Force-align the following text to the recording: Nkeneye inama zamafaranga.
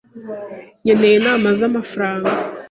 Nkeneye 0.83 1.15
inama 1.17 1.47
zamafaranga. 1.59 2.31